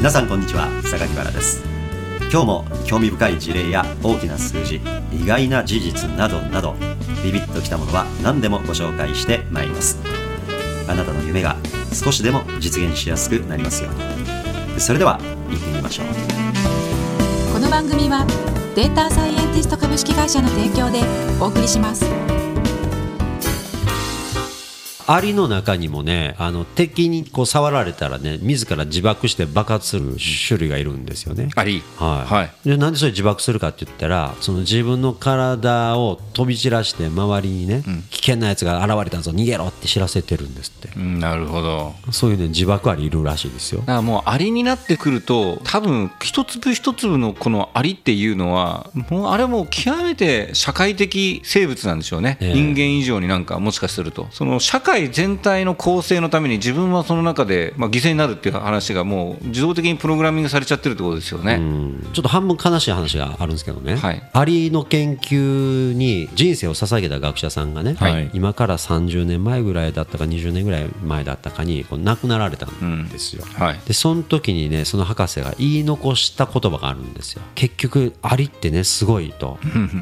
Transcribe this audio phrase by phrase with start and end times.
[0.00, 1.62] 皆さんこんにちは榊原です。
[2.32, 4.80] 今日も興味深い事例や大きな数字
[5.12, 6.74] 意外な事実などなど
[7.22, 9.98] ビビッときたものは何でもご紹介してまいります。
[10.88, 11.54] あなたの夢が
[11.92, 14.80] 少しでも実現しやすくなりますように。
[14.80, 16.06] それでは行ってみましょう。
[17.52, 18.24] この番組は
[18.74, 21.02] データサイエンティスト株式会社の提供で
[21.38, 22.19] お送りします。
[25.12, 31.48] アリの中にもねあの敵にこう触られたらね自ら自爆して爆発する種類がいるんですよね。
[31.56, 32.32] アリはい。
[32.32, 32.68] はい。
[32.68, 40.96] でなんでそれ自爆するかって言ったらその自分の体を飛び散らして周りにね、危険なやつが現れたぞ逃げろって知らせてるんですって。
[40.96, 41.94] うんなるほど。
[42.12, 43.80] そういうね自爆アリいるらしいですよ。
[43.80, 52.54] だからもうアリになってくると多分一粒一粒のこのアリっていうのはもうあれもう極めて社会的生物なんでしょうね、ええ。
[52.54, 54.28] 人間以上になんかもしかすると。
[54.30, 62.08] その社会全体の構成のために自分はその中で、まあ、犠牲になるっていう話がもう自動的にプログラミングされちゃってるってことですよね、うん。
[62.12, 64.30] ちょっと半分悲しい話があるんですけどね、はい。
[64.32, 68.30] アリの研究に人生を捧げた学者さんがね、はい。
[68.34, 73.80] 今から30年前ぐらいだったか20年ぐらい前だったかにこう亡くなられたんですよ、はい。
[73.86, 77.42] でその時にねその博士が言い残した言葉があるんですよ。
[77.54, 79.58] 結局アリってねすごいと。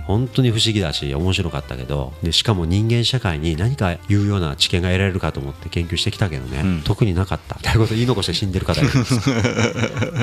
[0.06, 2.12] 本当に不思議だし面白かったけど。
[2.22, 6.82] でしかも人間社会に何か有用な知見が得られるかと思って研究してきたけどね、ん。
[6.82, 7.56] 特になかった。
[7.56, 9.14] みたいなことを言い残して死んでる方がいるんです。
[9.14, 9.36] よ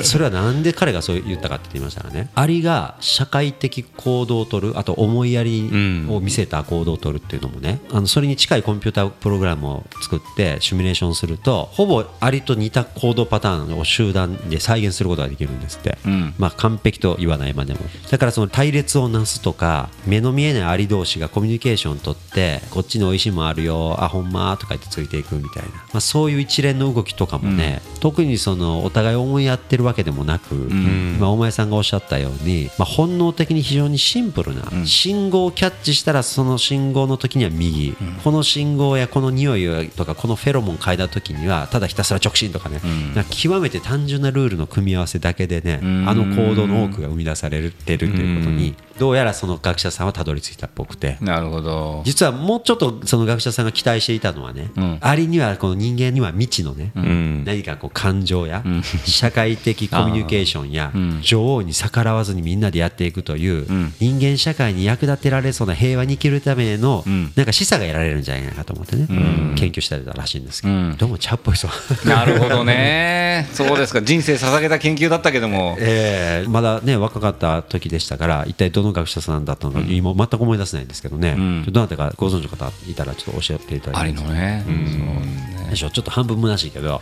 [0.03, 2.29] それはなんで彼がそう言ったかって言いましたらね。
[2.35, 5.69] アリが社会的行動を取るあと思いやり
[6.09, 7.81] を見せた行動を取るっていうのもね。
[7.91, 16.33] あのそれに近いコンピュータープログラムを作ってシミュレーションするとほぼアリと似た行動パターンを集団で再現することができるんですって、うん。
[16.37, 17.79] まあ完璧と言わないまでも。
[18.09, 42.79] だからその隊列をなすとか目の見えないアリ同士がコミュニケーションを取ってこっちに美味しいもんあるよあほんまとか言ってついていくみたいな、まあ、そういう一連の動きとかもね、特にそのお互い思いやってるわけでもなく、まあ、お前さんがおっしゃったように、まあ、本能的に非常にシンプルな、信号をキャッチしたらその信号の時には右、この信号やこの匂いとかこのフェロモン嗅いだ時にはただひたすら直進とかね、
[43.31, 51.17] 極めて単純なルールの組み合わせだけでね、あの行動の多くが生み出されてるということにどうやらその学者さんはたどり着いたっぽくて。
[51.19, 52.01] なるほど。
[52.05, 54.97] 実はもうちょっとその学者さんが期待していたのはね、ん。
[55.01, 58.61] アリにはこの人間には未知のね、何かこう感情や、
[59.05, 60.91] 社会的 コミュニケーションや、
[61.21, 63.65] 女王に逆らわずにみんなでやっていくという、
[63.99, 67.03] 人間社会に役立てられそうな平和に生きるための、
[67.35, 69.07] なんか示唆が得られるんじゃないかと思ってね、
[69.55, 70.97] 研究してたらしいんですけど、うん。
[70.97, 71.71] どうも茶っぽいそう。
[72.07, 73.47] なるほどね。
[73.53, 74.01] そうですか。
[74.01, 75.77] 人生捧げた研究だったけども。
[75.79, 81.65] えーまだね若かった時でしたから一体どの学者さんだったのか、今全く思い出せないんですけどね、ん。
[81.65, 84.63] どなたかご存知の方いたらちょっと教えていただあきたいりのね、
[85.69, 85.89] でしょ。
[85.89, 87.01] ちょっと半分虚しいけど、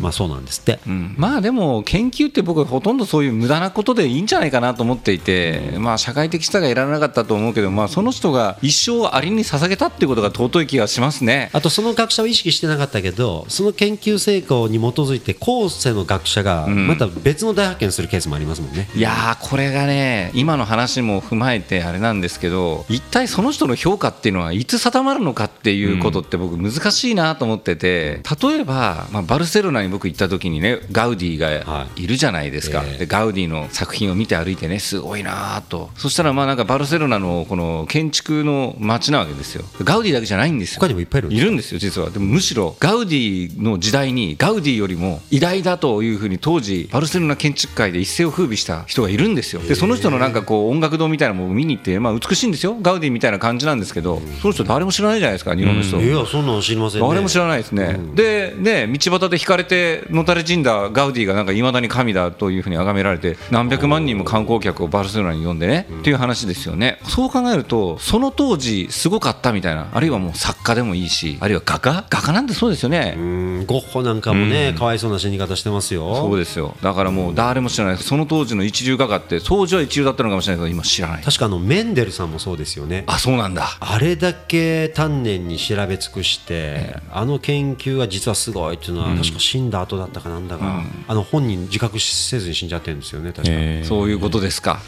[0.00, 1.14] まあそうなんですって、うん。
[1.16, 11.50] まあでも研究って僕はほとんどそういう無駄なことでいいんじゃないかなと思っていて、まあ社会的さがいらなかったと思うけど、まあその人が一生アリに捧げたっていうことが尊い気がしますね。
[11.52, 32.08] あとその学者は意識してなかったけどその研究成功に基づいて後世の学者がまた別の大発見するケースもありますもんね、いやーこれがね今の話も踏まえてあれなんですけど一体その人の評価っていうのはいつ定まるのかっていうことって僕難しいなと思ってて例えば、まあ、バルセロナに僕行った時にねガウディがい。
[32.08, 32.98] るじゃないですか、ええ。
[32.98, 35.90] でガウディの作品を見て歩いてねすごいなと。
[35.94, 39.64] そしたらまあなんかバルセロナのこの建築の街なわけですよ。
[39.84, 40.80] ガウディだけじゃないんですよ。
[40.80, 42.10] 他にもいっぱいいるんですよ実は。
[42.10, 49.62] でもむしろガウディの時代にガウディよりも偉大だというふうに当時バルセロナ建築界で一世を風靡した人がいるんですよ。
[49.62, 52.76] でその人のなんかこう音楽堂みたいなものを見に行って、まあ、美しいんですよ。
[52.80, 57.08] ガウディみたいな感じなんですけどその人誰も知らないじゃないですか日本の人、いやそんなの知りませんね。
[57.08, 67.00] 誰も知らないですね、でね道端で引かれてのたれ死んだガウディがなんかいまだに神だというふうに崇められて何百万人も観光客をバルセロナに呼んでね、っていう話ですよね。
[67.04, 72.04] そう考えるとその当時すごかったみたいなあるいはもう作家でもいいしあるいは画家？
[72.08, 73.66] 画家なんてそうですよね、うん。
[73.66, 76.14] ゴッホなんかもね、かわいそうな死に方してますよ。
[76.16, 76.76] そうですよ。
[76.82, 77.98] だからもう誰も知らない。
[77.98, 81.22] その当時の一流画家って当時は一流だったのかもしれないけど今知らない。
[81.22, 83.04] 確かあのメンデルさんもそうですよね。
[83.06, 83.76] あそうなんだ。
[83.80, 93.54] あれだけ丹念に調べ尽くして、あの研究が実はすごいっていうのは、確か死んだ後だったかなんだが、あの本人自覚せずに死んじゃってるんですよね、確か。
[93.86, 94.80] そういうことですか、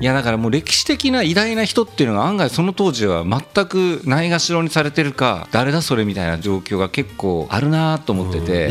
[0.00, 8.70] いやだからもう歴史的な偉大な人っていうのが案外その当時は全くないがしろにされてるか誰だそれみたいな状況が結構あるなと思ってて、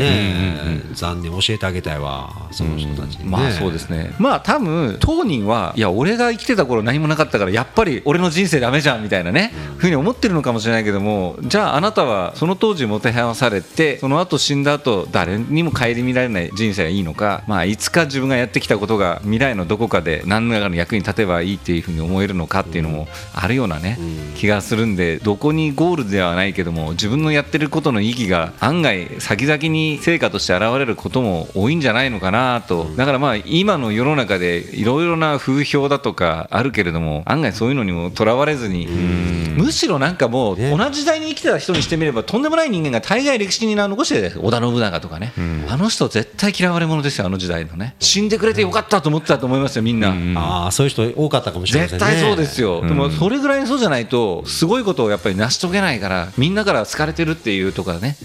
[0.92, 4.14] 残念教えてあげたいわその人たちにね、まあそうですね。
[4.18, 23.98] まあ多分当人はいや俺が生きてた頃頃何もなかったからやっぱり俺の人生ダメじゃんみたいなね、ふうに思ってるのかもしれないけどもじゃああなたはその当時もてはやされてその後死んだ後誰にも顧みられない人生がいいのか、まあ、いつか自分がやってきたことが未来のどこかで何らかの役に立てばいいっていうふうに思えるのかっていうのもあるようなね、
[24.36, 40.74] 気がするんでどこにゴールではないけども自分のやってることの意義が案外先々に成果として現れることも多いんじゃないのかなと、だからまあ今の世の中でいろいろな風評だとかあるけれども案外そういうのにもとらわれずにむしろなんかもうね。
[40.76, 45.32] 同じ時代に生きてた人にしてみればとんでもない人間が大概歴史に名を残してる織田信長とかね、
[45.68, 47.94] あの人絶対嫌われ者ですよあの時代のね。
[48.00, 50.14] 死んでくれてよかったと思ってたと思いますよみんな。
[50.40, 52.06] ああそういう人多かったかもしれませんね。
[52.06, 58.16] 絶対そうですよ、でもそれぐらいそうじゃないとすごいことをやっぱり成し遂げないからみんなから好かれてるっていうとかね、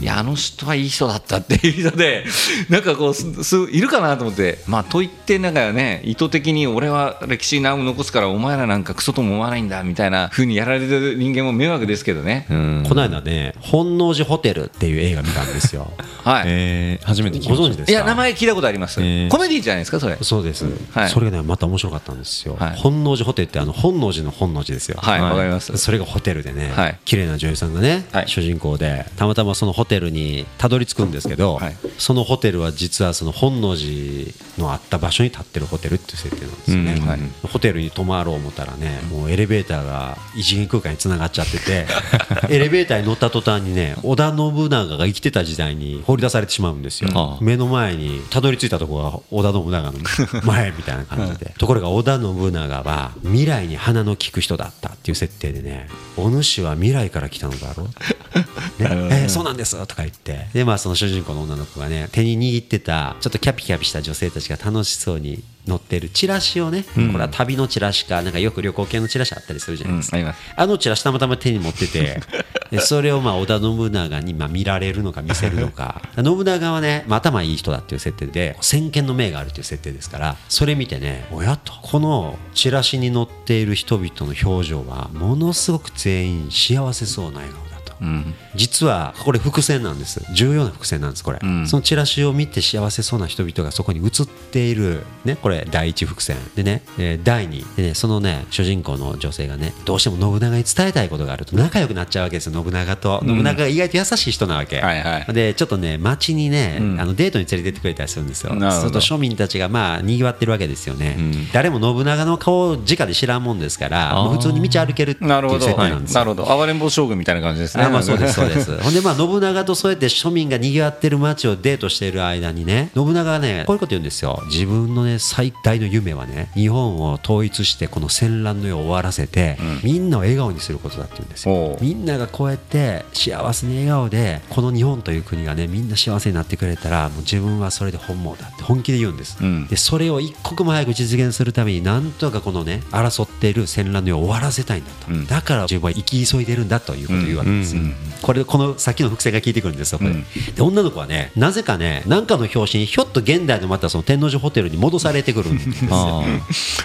[0.00, 2.24] いやあの人はいい人だったっていう人で
[2.70, 4.58] なんかこうすすいるかなと思って。
[4.66, 15.90] まあと言ってなんかね意図的に俺は歴史に名を残すからお前らなんかクソとも思わないんだみたいな風にやられてる人間も迷惑ですけどね、この間ね「本能寺ホテル」っていう映画見たんですよ。
[16.24, 17.92] はい、えー初めてご存知ですか？
[17.92, 19.28] いや名前聞いたことあります、えー。
[19.30, 20.18] コメディじゃないですかそれ？
[20.20, 21.08] そうです、はい。
[21.08, 22.76] それがねまた面白かったんですよ、はい。
[22.76, 24.98] 本能寺ホテルってあの本能寺の本能寺ですよ。
[25.00, 25.38] はいわ、はい。
[25.38, 25.76] かります。
[25.78, 26.98] それがホテルでね、はい。
[27.04, 28.24] 綺麗な女優さんがね、はい。
[28.28, 31.76] 主人公でたまたまそのホテルにたどり着くんですけど、はい。
[31.98, 37.08] そのホテルは実はその本能寺のあった場所に建ってるホテルっていう設定なんですよね、うん。
[37.08, 37.20] はい。
[37.50, 41.86] ホテルに泊まろう思ったらねもうエレベーターが異次元空間につながっちゃってて
[42.48, 49.98] エレベーターに乗った途端にね織田信長が生きてた時代に放り出されてしまうんですよ、目の前にたどり着いたところが織田信長の
[50.44, 58.38] 前みたいな感じで、ところが織田信長は未来に鼻の利く人だったっていう設定でねお主は未来から来たのだろう、
[58.82, 58.88] ね。
[59.12, 60.48] えーそうなんですとか言って。
[60.52, 72.20] でまあその主人公の女の子がね手に握ってたちょっとキャピキャピした女性たちが楽しそうに載ってるチラシをね、これは旅のチラシかなんかよく旅行系のチラシあったりするじゃないですか、うんあのチラシたまたま手に持ってて
[72.70, 76.02] でそれをまあ織田信長にまあ見られるのか見せるのか。
[76.22, 87.67] 信長はね、まあ、頭いい人だっていう設定で先見の明があるっていう設定ですからそれ見てねおやとこのチラシに載っている人々の表情はものすごく全員幸せそうな笑顔。
[88.00, 88.34] うん。
[88.54, 90.20] 実はこれ伏線なんです。
[90.32, 91.66] 重要な伏線なんですこれ、ん。
[91.66, 96.36] そのチラシを見て幸せそうな人々がそこに映っているねこれ第一伏線。
[96.54, 97.64] でね、えー第二。
[97.76, 101.56] でねそのね主人公の女性がねどうしても信長に伝えたいことがあると。
[101.56, 103.22] 仲良くなっちゃうわけですよ信長と。
[103.24, 105.32] 信長が意外と優しい人なわけ、はいはい。
[105.32, 107.00] でちょっとね街にね、ん。
[107.00, 108.50] あのデートに連れてってくれたりするんですよ。
[108.70, 111.16] そうと庶民たちがまあにぎわってるわけですよね、
[111.52, 116.20] 誰も信長の顔を直で知らんもんですから普通に道歩けるっていう設定なんですよ。
[116.20, 116.56] なるほど。
[116.56, 118.76] 暴れん坊将軍みたいな感じですねあまあそうですそうです。
[118.80, 124.42] ほんでまあ信長とそうやって庶民が賑わってる街をデートしている間にね信長がねこういうこと言うんですよ。
[124.50, 131.84] 自分のね最大の夢はね日本を統一してこの戦乱の世を終わらせて、みんなを笑顔にすることだって言うんですおよう。
[131.84, 139.66] みんながこうやって幸せに笑顔でこの日本という国がねみんな幸せになってくれたらもう自分はそれで本望だって本気で言うんです、うん。
[139.66, 145.26] でそれを一刻も早く実現するためになんとかこのね争っている戦乱の世を終わらせたいんだと、うん。
[145.26, 150.24] だから自分は生き急いでるんだということを言うわけですよ、これこのさっきの伏線が効いてくるんですよこれ、うん。
[150.54, 155.90] で女の子はねなぜかね何かの表紙にひょっと現代のまたその天王寺ホテルに戻されてくるんですよ。
[155.92, 156.24] あ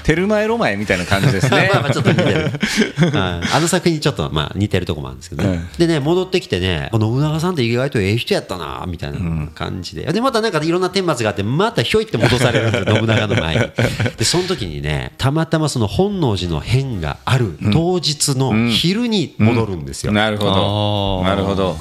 [0.03, 1.69] テルマエロマエみたいな感じですね。
[1.73, 2.51] まあまあちょっと似てる。
[3.11, 5.49] はいあの作品にちょっとまあ似てるとこもあるんですけど、ね。
[5.49, 5.67] うん。
[5.77, 10.11] でね戻ってきてねこの信長さんって意外とええ人やったなみたいな感じで。
[10.11, 13.53] でまたなんかいろんな顛末があってまたひょいって戻されるんですよ信長の前。
[13.55, 13.61] に
[14.17, 21.75] でその時にねたまたまその本能寺の変がある当日の昼に戻るんですよ、なるほどなるほど。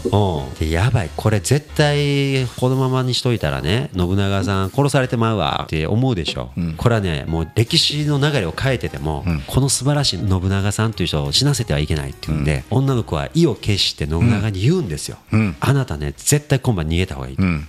[0.48, 1.10] うん、でやばい。
[1.16, 5.62] これ絶対このままにしといたらね信長さん殺されてまうわ。
[5.64, 15.56] って思うでしょ、これはねもう歴史の流れを変えてても、この素晴らしい信長さんという人を死なせてはいけないっていうんで、女の子は意を決して信長に言うんですよ、ん。
[15.60, 17.36] あなたね絶対今晩逃げた方がいい。
[17.36, 17.68] と、うん。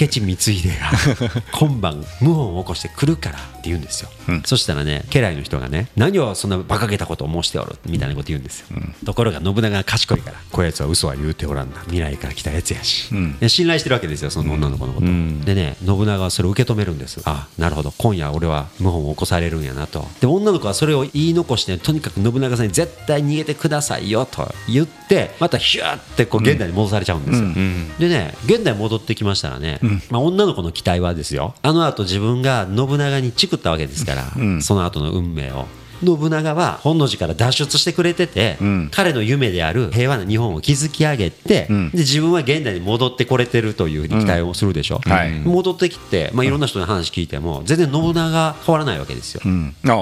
[0.00, 4.10] 明智光秀が 今晩謀反を起こしてくるからって言うんですよ、
[4.44, 8.66] そしたらね家来の人がね何をそんな馬鹿げたことを申しておるみたいなこと言うんですよ、
[9.04, 11.80] ところが信長が賢いからこやつは嘘は言うておらんな。
[11.82, 13.38] 未来から来たやつやし、ん。
[13.38, 17.20] で信頼してるわけですよその女の子のこと、でね信長はそれを受け止めるんです。
[17.24, 17.48] あ。
[17.58, 17.92] なるほど。
[17.98, 20.06] 今夜俺は謀反を起こされるんやなと。
[20.20, 27.48] で女の子はそれを言い残してとにかく信長さんに絶対逃げてくださいよと言ってまたヒューってこう現代に戻されちゃうんですよ、
[27.98, 31.54] でね現代戻ってきましたらね、まあ、女の子の期待はですよ。
[31.62, 35.66] あの後自分が信長にチクったわけですから、その後の運命を
[36.04, 38.90] 信長は本能寺から脱出してくれてて、ん。
[38.90, 41.90] 彼の夢である平和な日本を築き上げて、ん。
[41.90, 45.32] で自分は現代に戻ってこれてるというふうに期待をするでしょ、はい。
[45.40, 49.42] 戻ってきて、まあ、いろんな人の話聞いても全然信長が変わらないわけですよ、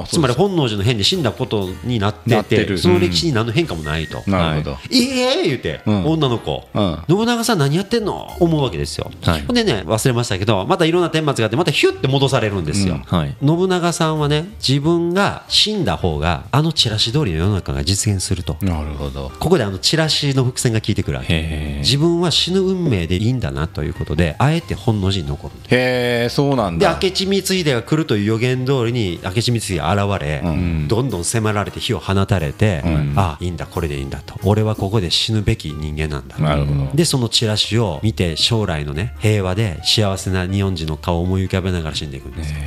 [0.08, 4.22] つまり本能寺の変で死んだことになっててその歴史に何の変化もないと。
[4.26, 5.18] なるほど、いい。
[5.18, 6.04] え言うて、うん。
[6.06, 6.98] 女の子、うん。
[7.08, 8.30] 信長さん何やってんの？
[8.40, 9.42] 思うわけですよ、はい。
[9.42, 13.36] ほんでね忘れましたけどまたいろんな顛末があってまたヒュッて戻されるんですよ、はい。
[13.44, 18.56] 信長さんはね自分が死んだ方があのチラシ通りの世の中が実現すると。
[18.60, 19.30] なるほど。
[19.38, 21.34] ここであのチラシの伏線が効いてくるわけ。
[21.34, 26.98] へ自分は死ぬ運命でいいんだなということであえて本能寺に残るへえそうなんだ。
[26.98, 30.42] で明智光秀が来るという予言通りに明智光秀が現れ、
[30.88, 32.82] どんどん迫られて火を放たれて、
[33.16, 34.34] あいいんだこれでいいんだと。
[34.44, 36.90] 俺はここで死ぬべき人間なんだなるほど。
[36.94, 42.52] でそのチラシを見て将来のね平和で幸せな日本人の顔を思い浮かべながら死んでいくんです。
[42.52, 42.58] よ、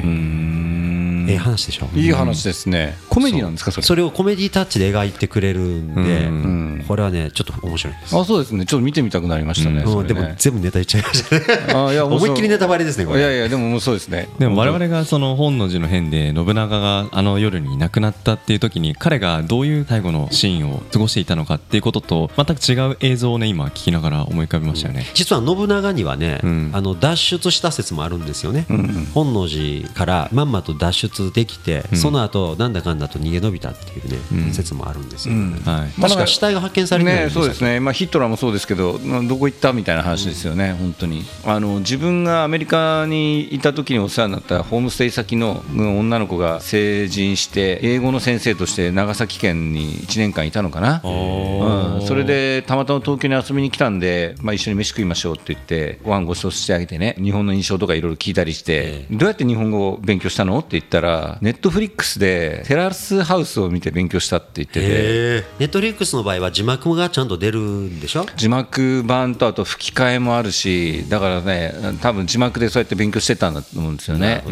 [1.28, 1.88] ええ話でしょ。
[1.96, 2.98] いい話ですね。
[3.10, 3.84] コメディなんですかそれ？
[3.86, 6.86] それをコメディタッチで描いてくれるんで、ん。
[6.88, 8.18] これはねちょっと面白いです。
[8.18, 8.66] あそうですね。
[8.66, 10.08] ちょっと見てみたくなりましたね、うん。
[10.08, 11.74] でも全部ネタ言っちゃいましたね。
[11.74, 13.20] あいや思いっきりネタバレですねこれ。
[13.20, 14.30] いやいやでももうそうですね。
[14.40, 25.06] でも我々がその本能寺の変で信長があの夜にいなくなったっていう時に彼がどういう最後のシーンを過ごしていたのかっていうことと全く違う映像をね今聞きながら思い浮かびましたよね。
[25.14, 26.72] 実は信長にはね、うん。
[26.74, 28.66] あの脱出した説もあるんですよね、
[29.14, 36.02] 本能寺からまんまと脱出できて、その後なんだかんだと逃げ延びたっていうね、説もあるんですよ、はい。
[36.02, 41.26] 確か死体が発見されてね、そうですね、まあ、ヒットラーもそうですけど、などこ行ったみたいな話ですよね、本当に。
[41.46, 60.60] あの自分がアメリカにいた時にお世話になったホームステイ先のうん女の子が成人して、英語の先生として長崎県に1年間いたのかな、うん、それでたまたま東京に遊びに来たんで、まあ、一緒に飯食いましょうって言って、ご飯ご馳走してあげてね、日本の印象とかいろいろ聞いたりして、どうやって日本語を勉強したの？
[60.60, 61.07] って言ったら、
[61.42, 65.44] ネットフリックスでテラスハウスを見て勉強したって言ってて。
[65.60, 68.26] ネットフリックスの場合は字幕がちゃんと出るんでしょ？
[68.36, 74.44] 字幕版とあと吹き替えもあるしだからね多分字幕でそうやって勉強してたんだと思うんですよね。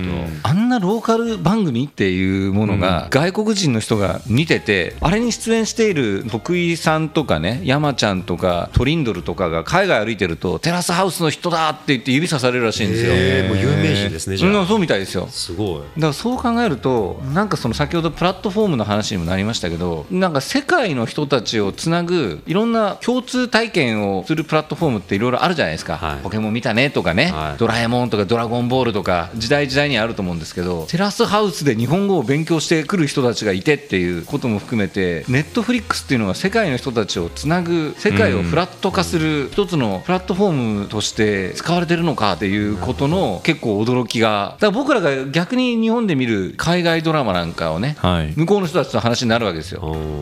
[0.43, 13.11] あんなローカル番組っていうものが外国人の人が見ててあれに出演している徳井さんとかね山ちゃんとかトリンドルとかが海外歩いてるとテラスハウスの人だって言って指さされるらしいんですよ。
[13.13, 15.27] えーもう有名人ですねじゃあ、うんそうみたいですよ。
[15.27, 15.79] すごい。
[15.79, 26.23] だからそう考えるとなんかその先ほどプラットフォームの話にもなりましたけどなんか世界の人たちをつなぐいろんな共通体験をするプラットフォームっていろいろあるじゃないですか、はい。
[26.23, 27.57] ポケモン見たねとかね、はい。
[27.57, 48.33] ドラえもんとかドラゴンボールとか時代時代にあると思うんですけどテラスハウスで日本語を勉強してくる人たちがいてっていうことも含めてネットフリックスっていうのが世界の人たちをつなぐ世界をフラット化する一つのプラットフォームとして使われてるのかっていうことの結構驚きがだから僕らが逆に日本で見る海外ドラマなんかをね、はい。
[48.35, 49.81] 向こうの人たちの話になるわけですよ。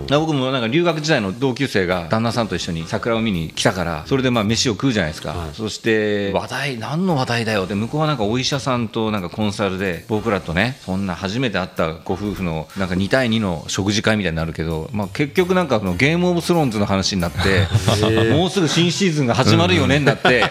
[0.10, 7.63] 僕もなんか留学時代の同級生が旦那さんと一緒に桜を見に来たからそれでまあ飯を食うじゃないですか、そして話題何の話題だよ。
[7.63, 17.67] って向こうはなんかお医者さんとなんかコンサルで僕らとねそんな初めて会ったご夫婦のなんか2対2の食事会みたいになるけど、まあ、結局なんかそのゲームオブスローンズの話になって
[18.34, 20.43] もうすぐ新シーズンが始まるよねになって、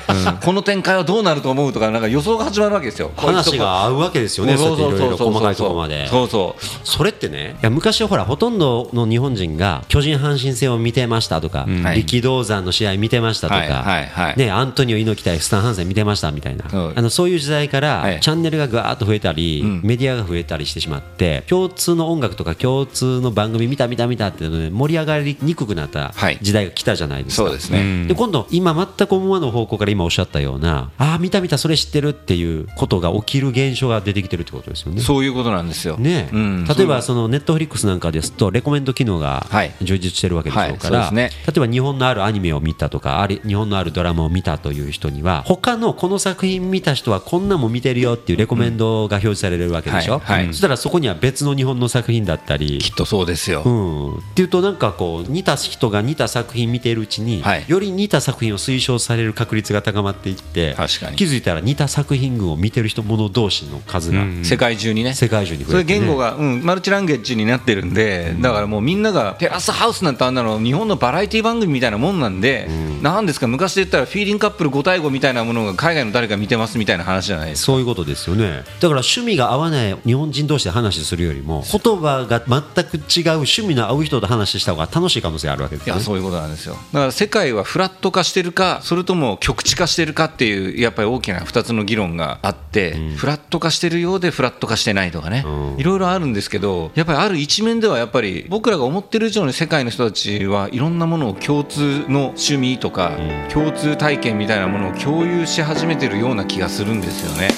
[0.45, 3.11] この展開はどうなると思うとかなんか予想が始まるわけですよ。
[3.16, 4.57] 話が合うわけですよね。
[4.57, 6.64] そうやっていろいろ細かいところまでそうそう。
[6.85, 11.99] それってねいや昔ほらほとんどの日本人が巨人阪神戦を見てましたとか、はい。
[12.02, 14.37] 力道山の試合見てましたとか、はいはいはい。
[14.37, 16.92] ね、アントニオ猪木対スタン・ハンセン見てましたみたいな、う。
[16.92, 18.21] んあのそういう時代から、はい。
[18.21, 19.80] チャンネルがガーッと増えたり、ん。
[19.82, 26.38] メディアが増えたりしてしまって共通の音楽とか共通の番組見た見た見たっていうので盛り上がりにくくなったはい。
[26.40, 27.44] 時代が来たじゃないですか。
[27.44, 35.00] そうですね、で今度、今全く思わぬ方向から今おっしゃったようなああ見た見たそれ知ってるっていうことが起きる現象が出てきてるってことですよね。
[35.00, 35.96] そういうことなんですよ。
[35.99, 36.64] ねうん。
[36.64, 39.72] 例えばそのネットフリックスなんかですとレコメンド機能がはい。
[39.82, 41.08] 充実してるわけでしょうから、はい。
[41.08, 41.42] そうですね。
[41.46, 50.44] 例えば日本のあるアニメを見たとかあり日本のあるドラマを見たという人には他のこの作品見た人はこんなもん見てるよっていうレコメンドが表示されるわけでしょ、はい。
[50.44, 50.52] はい。
[50.52, 52.78] そしたらそこには別の日本の作品だったり。
[52.78, 53.62] きっとそうですよ。
[53.64, 57.64] うん、っていうとなんかこう似た人が似た作品見ているうちに、はい。
[57.66, 60.75] より似た作品を推奨される確率が高まっていって
[61.16, 65.14] 気づいたら似た作品群を見てる人者同士の数が世界中にね。
[65.23, 72.69] 世界中にそれ言語が、うん、マルチランゲージになってるんで、だからもうみんながテラスハウスなんてあんなの日本のバラエティ番組みたいなもんなんで、
[73.02, 77.67] なんですか昔で言ったらフィーリングカップル5対5みたいなものが海外の誰か見てますみたいな話じゃないですか。
[77.67, 78.49] そういうことですよね。
[78.49, 86.00] だから趣味が合わない日本人同士で話するよりも言葉が全く違う趣味の合う人と話した方が楽しい可能性があるわけですよね。
[86.00, 86.75] いやそういうことなんですよ。
[86.93, 103.16] だから世界はフラット化してるかそれとも極地化してるかっていうやっぱり大きな2つの議論があって、フラット化してるようでフラット化してないっとかねうんいろいろあるんですけどやっぱりある一面ではやっぱり僕らが思ってる以上に世界の人たちはいろんなものを共通の趣味とか
[103.52, 107.50] 共通体験みたいなものを共有し始めてるような気がするんですよね。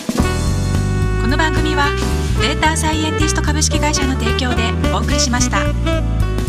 [1.23, 1.87] この番組は
[2.41, 6.44] データサイエンティスト株式会社の提供でお送りしました。